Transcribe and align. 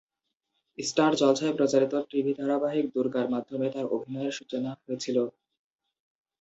Star 0.77 1.11
জলসায় 1.15 1.55
প্রচারিত 1.57 1.93
TV 2.09 2.31
ধারাবাহিক 2.39 2.85
দুর্গার 2.95 3.27
মাধ্যমে 3.33 3.67
তার 3.73 3.85
অভিনয়ের 3.95 4.33
সূচনা 4.37 4.71
হয়েছিল। 4.79 5.17